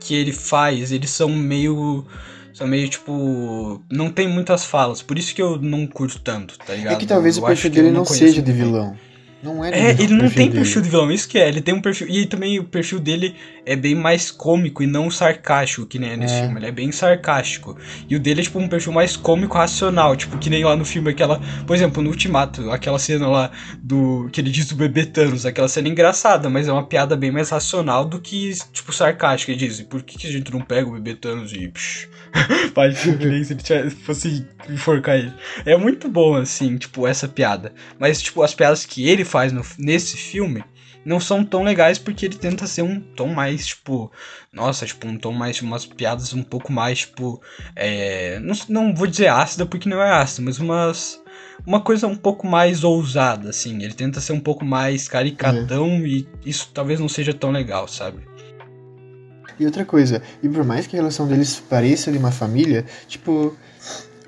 [0.00, 2.06] que ele faz, eles são meio
[2.52, 3.82] são meio tipo.
[3.90, 6.92] Não tem muitas falas, por isso que eu não curto tanto, tá ligado?
[6.92, 8.96] É que talvez eu o perfil dele não, não seja de vilão.
[9.42, 10.60] Não é, é ele não tem dele.
[10.60, 11.48] perfil de vilão, isso que é.
[11.48, 12.08] Ele tem um perfil.
[12.08, 16.16] E também o perfil dele é bem mais cômico e não sarcástico, que nem é
[16.16, 16.42] nesse é.
[16.42, 16.58] filme.
[16.58, 17.76] Ele é bem sarcástico.
[18.08, 20.14] E o dele é tipo um perfil mais cômico racional.
[20.14, 21.40] Tipo, que nem lá no filme aquela.
[21.66, 23.50] Por exemplo, no Ultimato, aquela cena lá
[23.82, 24.28] do.
[24.30, 25.46] que ele diz do bebê Thanos.
[25.46, 29.52] Aquela cena engraçada, mas é uma piada bem mais racional do que, tipo, sarcástica.
[29.52, 31.68] Ele diz, por que, que a gente não pega o bebê Thanos e.
[31.68, 32.08] Psh,
[32.74, 35.32] faz se ele fosse enforcar ele.
[35.64, 37.72] É muito bom, assim, tipo, essa piada.
[37.98, 40.64] Mas, tipo, as piadas que ele faz no, nesse filme
[41.04, 44.10] não são tão legais porque ele tenta ser um tom mais, tipo,
[44.52, 47.40] nossa, tipo, um tom mais, umas piadas um pouco mais, tipo,
[47.74, 51.20] é, não, não vou dizer ácida porque não é ácida, mas umas,
[51.66, 56.06] uma coisa um pouco mais ousada, assim, ele tenta ser um pouco mais caricatão é.
[56.06, 58.28] e isso talvez não seja tão legal, sabe?
[59.58, 63.54] E outra coisa, e por mais que a relação deles pareça de uma família, tipo,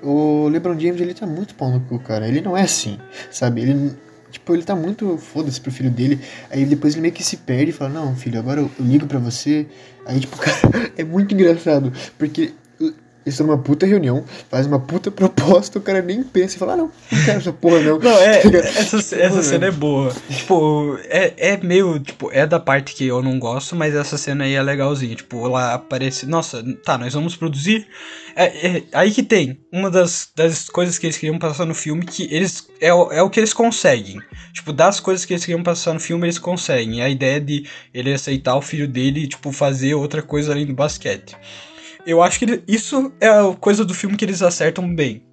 [0.01, 2.27] o LeBron James ele tá muito pau no cu, cara.
[2.27, 2.99] Ele não é assim,
[3.31, 3.61] sabe?
[3.61, 3.95] Ele
[4.33, 6.19] Tipo, ele tá muito foda-se pro filho dele.
[6.49, 9.19] Aí depois ele meio que se perde e fala: Não, filho, agora eu ligo pra
[9.19, 9.67] você.
[10.07, 11.93] Aí, tipo, cara, é muito engraçado.
[12.17, 12.51] Porque
[13.25, 16.73] eles estão numa puta reunião, faz uma puta proposta, o cara nem pensa e fala,
[16.73, 17.99] ah, não, não quero essa porra, não.
[17.99, 20.13] Não, é, tá essa, essa cena é boa.
[20.29, 24.43] Tipo, é, é meio, tipo, é da parte que eu não gosto, mas essa cena
[24.43, 25.15] aí é legalzinha.
[25.15, 27.87] Tipo, lá aparece, nossa, tá, nós vamos produzir.
[28.35, 32.03] É, é, aí que tem uma das, das coisas que eles queriam passar no filme,
[32.03, 34.19] que eles, é, é o que eles conseguem.
[34.53, 37.01] Tipo, das coisas que eles queriam passar no filme, eles conseguem.
[37.01, 41.35] A ideia de ele aceitar o filho dele, tipo, fazer outra coisa além do basquete.
[42.05, 45.23] Eu acho que ele, isso é a coisa do filme que eles acertam bem,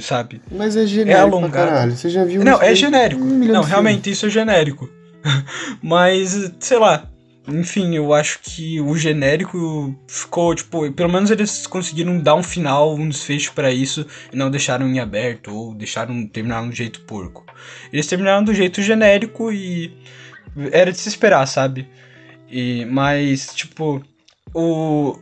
[0.00, 0.40] sabe?
[0.50, 1.52] Mas é genérico é alongado.
[1.68, 1.96] caralho.
[1.96, 3.22] Você já viu Não, é genérico.
[3.22, 4.88] Um não, realmente isso é genérico.
[5.82, 7.08] Mas, sei lá.
[7.50, 12.94] Enfim, eu acho que o genérico ficou, tipo, pelo menos eles conseguiram dar um final,
[12.94, 17.00] um desfecho para isso e não deixaram em aberto ou deixaram terminar de um jeito
[17.02, 17.46] porco.
[17.90, 19.96] Eles terminaram do jeito genérico e
[20.72, 21.88] era de se esperar, sabe?
[22.50, 24.02] E mas tipo,
[24.52, 25.18] o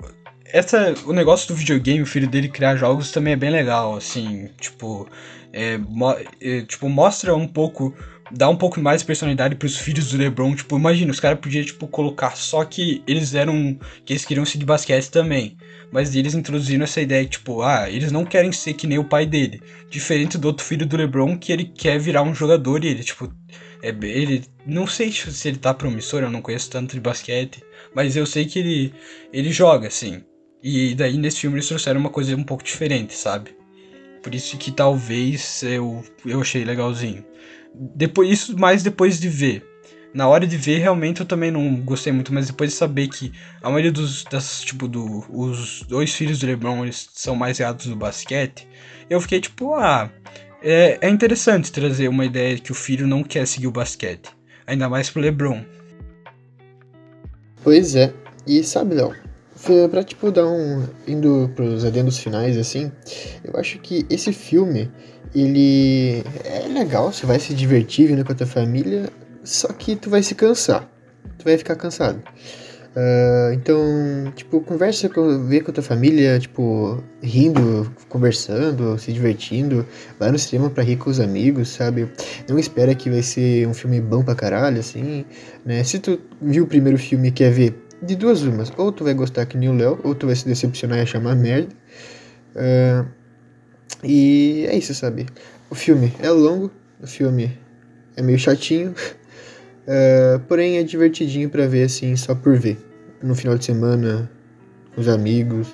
[0.52, 4.48] essa, o negócio do videogame, o filho dele criar jogos também é bem legal, assim,
[4.60, 5.08] tipo,
[5.52, 7.94] é, mo é, tipo mostra um pouco,
[8.30, 11.64] dá um pouco mais de personalidade pros filhos do LeBron, tipo, imagina, os caras podiam,
[11.64, 15.56] tipo, colocar só que eles eram, que eles queriam de basquete também,
[15.90, 19.26] mas eles introduziram essa ideia, tipo, ah, eles não querem ser que nem o pai
[19.26, 23.02] dele, diferente do outro filho do LeBron, que ele quer virar um jogador e ele,
[23.02, 23.32] tipo,
[23.82, 27.62] é, ele, não sei se ele tá promissor, eu não conheço tanto de basquete,
[27.94, 28.94] mas eu sei que ele,
[29.32, 30.22] ele joga, assim,
[30.62, 33.56] e daí nesse filme eles trouxeram uma coisa um pouco diferente, sabe?
[34.22, 37.24] Por isso que talvez eu, eu achei legalzinho.
[37.74, 39.64] Depois, isso mais depois de ver.
[40.12, 43.30] Na hora de ver, realmente eu também não gostei muito, mas depois de saber que
[43.62, 47.86] a maioria dos, das, tipo, do, os dois filhos do LeBron, eles são mais ligados
[47.86, 48.66] do basquete,
[49.10, 50.10] eu fiquei tipo, ah,
[50.62, 54.30] é, é interessante trazer uma ideia que o filho não quer seguir o basquete.
[54.66, 55.62] Ainda mais pro LeBron.
[57.62, 58.12] Pois é.
[58.46, 59.14] E sabe, Léo,
[59.90, 60.84] pra, tipo, dar um...
[61.06, 62.92] Indo pros adendos finais, assim,
[63.44, 64.90] eu acho que esse filme,
[65.34, 69.08] ele é legal, você vai se divertir vindo com a tua família,
[69.42, 70.90] só que tu vai se cansar.
[71.38, 72.22] Tu vai ficar cansado.
[72.96, 79.86] Uh, então, tipo, conversa com, com a tua família, tipo, rindo, conversando, se divertindo.
[80.18, 82.10] Vai no cinema pra rir com os amigos, sabe?
[82.48, 85.26] Não espera que vai ser um filme bom pra caralho, assim,
[85.62, 85.84] né?
[85.84, 89.14] Se tu viu o primeiro filme e quer ver de duas umas, ou tu vai
[89.14, 91.74] gostar que nem o Léo, ou tu vai se decepcionar e achar uma merda.
[92.54, 93.06] Uh,
[94.02, 95.26] e é isso, sabe?
[95.70, 96.70] O filme é longo,
[97.02, 97.58] o filme
[98.16, 102.78] é meio chatinho, uh, porém é divertidinho para ver assim, só por ver
[103.22, 104.30] no final de semana,
[104.96, 105.68] os amigos,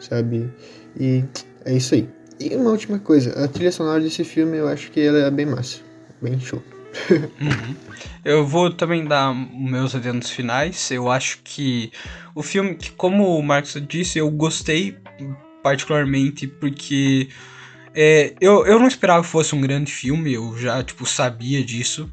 [0.00, 0.50] sabe?
[0.98, 1.24] E
[1.64, 2.08] é isso aí.
[2.38, 5.46] E uma última coisa, a trilha sonora desse filme eu acho que ela é bem
[5.46, 5.78] massa,
[6.20, 6.62] bem show.
[7.40, 7.76] Uhum.
[8.24, 10.90] Eu vou também dar meus adendos finais.
[10.90, 11.92] Eu acho que
[12.34, 14.96] o filme, que como o Marcos disse, eu gostei
[15.62, 17.28] particularmente porque
[17.94, 22.10] é, eu, eu não esperava que fosse um grande filme, eu já tipo sabia disso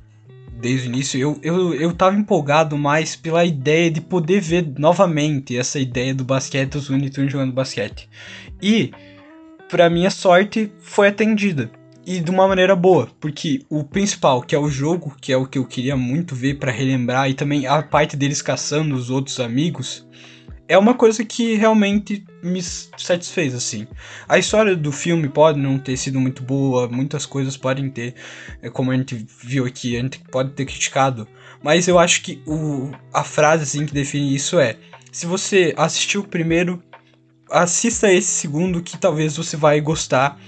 [0.64, 5.58] desde o início, eu, eu, eu tava empolgado mais pela ideia de poder ver novamente
[5.58, 8.10] essa ideia do basquete, os Looney jogando basquete.
[8.62, 8.94] E,
[9.68, 11.70] pra minha sorte, foi atendida.
[12.06, 15.48] E de uma maneira boa, porque o principal, que é o jogo, que é o
[15.48, 19.40] que eu queria muito ver para relembrar, e também a parte deles caçando os outros
[19.40, 20.06] amigos,
[20.68, 23.88] é uma coisa que realmente me satisfez, assim.
[24.28, 28.16] A história do filme pode não ter sido muito boa, muitas coisas podem ter,
[28.62, 31.28] é, como a gente viu aqui, a gente pode ter criticado,
[31.62, 34.78] mas eu acho que o, a frase assim, que define isso é:
[35.12, 36.84] se você assistiu o primeiro,
[37.50, 40.40] assista esse segundo que talvez você vai gostar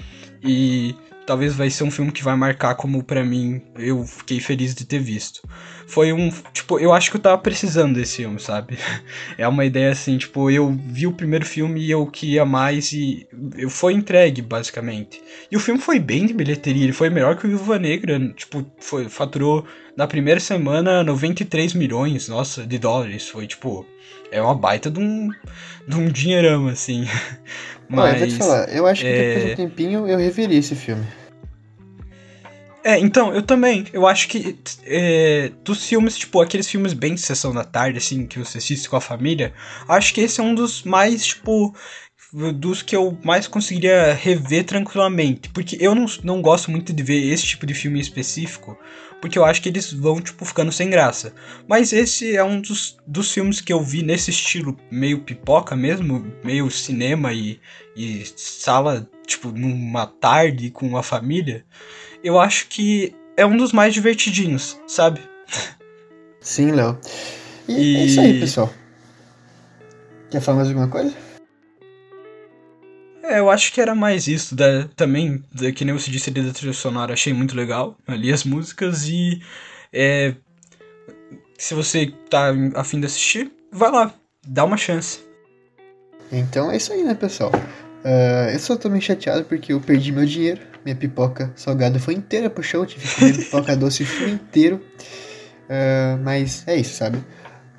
[0.43, 4.75] e talvez vai ser um filme que vai marcar como para mim eu fiquei feliz
[4.75, 5.41] de ter visto.
[5.87, 8.77] Foi um, tipo, eu acho que eu tava precisando desse filme, sabe?
[9.37, 13.27] É uma ideia assim, tipo, eu vi o primeiro filme e eu queria mais e
[13.57, 15.21] eu foi entregue basicamente.
[15.51, 18.65] E o filme foi bem de bilheteria, ele foi melhor que o Viúva Negra, tipo,
[18.79, 23.85] foi faturou na primeira semana 93 milhões, nossa, de dólares, foi tipo,
[24.31, 25.29] é uma baita de um
[25.87, 27.05] de um dinheirão assim.
[27.87, 29.25] Mas, Olha, eu vou te falar, eu acho que é...
[29.25, 31.05] depois de um tempinho eu reveria esse filme.
[32.85, 33.87] É, então, eu também.
[33.91, 38.27] Eu acho que é, dos filmes, tipo, aqueles filmes bem de sessão da tarde, assim,
[38.27, 39.55] que você assiste com a família,
[39.87, 41.73] acho que esse é um dos mais, tipo,
[42.53, 45.49] dos que eu mais conseguiria rever tranquilamente.
[45.49, 48.77] Porque eu não, não gosto muito de ver esse tipo de filme específico,
[49.21, 51.33] porque eu acho que eles vão, tipo, ficando sem graça.
[51.67, 56.29] Mas esse é um dos, dos filmes que eu vi nesse estilo meio pipoca mesmo,
[56.43, 57.59] meio cinema e,
[57.95, 61.65] e sala, tipo, numa tarde com a família.
[62.21, 65.21] Eu acho que é um dos mais divertidinhos, sabe?
[66.41, 66.99] Sim, Léo.
[67.67, 67.95] E, e...
[67.95, 68.73] é isso aí, pessoal.
[70.29, 71.24] Quer falar mais alguma coisa?
[73.27, 74.55] É, eu acho que era mais isso.
[74.55, 78.31] Da, também, da, que nem você disse ali da trilha sonora, achei muito legal ali
[78.31, 79.41] as músicas e.
[79.91, 80.35] É,
[81.57, 84.13] se você tá afim de assistir, vai lá,
[84.45, 85.19] dá uma chance.
[86.31, 87.51] Então é isso aí, né, pessoal?
[88.05, 90.61] Uh, eu só tô meio chateado porque eu perdi meu dinheiro.
[90.83, 94.81] Minha pipoca salgada foi inteira pro chão, tive que comer pipoca doce o filme inteiro.
[95.65, 97.23] Uh, mas é isso, sabe?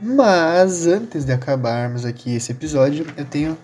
[0.01, 3.57] Mas antes de acabarmos aqui esse episódio, eu tenho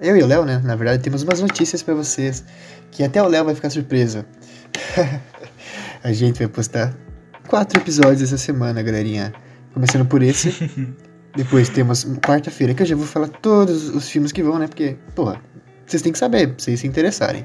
[0.00, 0.60] eu e o Léo, né?
[0.64, 2.44] Na verdade, temos umas notícias para vocês
[2.90, 4.24] que até o Léo vai ficar surpreso.
[6.02, 6.94] a gente vai postar
[7.48, 9.32] quatro episódios essa semana, galerinha.
[9.72, 10.70] Começando por esse.
[11.36, 14.68] Depois temos quarta-feira, que eu já vou falar todos os filmes que vão, né?
[14.68, 15.40] Porque, porra,
[15.84, 17.44] vocês têm que saber, pra vocês se interessarem.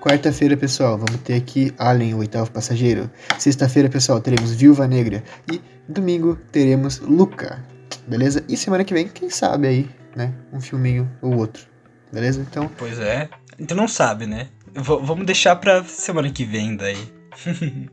[0.00, 3.10] Quarta-feira, pessoal, vamos ter aqui Alien, o oitavo passageiro.
[3.38, 5.22] Sexta-feira, pessoal, teremos Viúva Negra.
[5.50, 7.64] E domingo teremos Luca.
[8.06, 8.44] Beleza?
[8.48, 10.34] E semana que vem, quem sabe aí, né?
[10.52, 11.71] Um filminho ou outro.
[12.12, 12.40] Beleza?
[12.40, 12.70] Então.
[12.76, 13.28] Pois é.
[13.58, 14.48] Gente não sabe, né?
[14.74, 16.98] V vamos deixar pra semana que vem daí.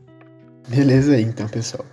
[0.68, 1.84] Beleza aí, então, pessoal.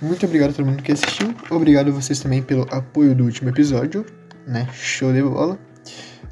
[0.00, 1.34] Muito obrigado a todo mundo que assistiu.
[1.50, 4.06] Obrigado a vocês também pelo apoio do último episódio,
[4.46, 4.68] né?
[4.72, 5.58] Show de bola.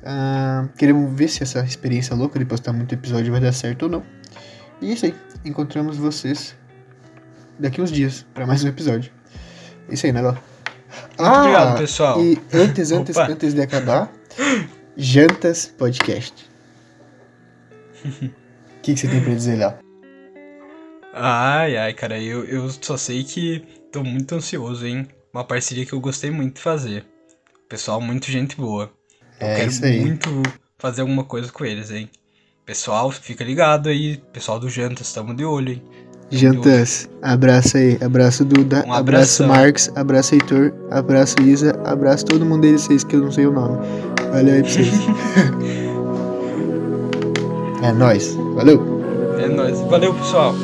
[0.02, 3.88] Uh, queremos ver se essa experiência louca de postar muito episódio vai dar certo ou
[3.88, 4.02] não.
[4.80, 5.14] E é isso aí.
[5.44, 6.54] Encontramos vocês
[7.58, 9.10] daqui uns dias para mais um episódio.
[9.88, 10.34] É isso aí, né, Ló?
[11.18, 12.22] Ah, obrigado, pessoal.
[12.22, 14.12] E antes, antes, antes de acabar,
[14.96, 16.48] Jantas Podcast.
[18.04, 19.78] O que, que você tem pra dizer, Léo?
[21.12, 25.06] Ai, ai, cara, eu, eu só sei que tô muito ansioso, hein?
[25.32, 27.04] Uma parceria que eu gostei muito de fazer.
[27.68, 28.90] Pessoal, muito gente boa.
[29.40, 30.42] Eu É quero muito
[30.78, 32.08] fazer alguma coisa com eles, hein?
[32.64, 34.18] Pessoal, fica ligado aí.
[34.32, 35.82] Pessoal do Jantas, tamo de olho, hein?
[36.30, 39.46] Jantas, abraço aí, abraço Duda, Um abraço.
[39.46, 43.52] Marcos, abraço Heitor, abraço Isa, abraço todo mundo deles seis que eu não sei o
[43.52, 43.78] nome.
[44.32, 44.88] Valeu aí pra vocês.
[47.82, 48.96] é nóis, valeu!
[49.38, 49.78] É nóis.
[49.82, 50.54] Valeu, pessoal.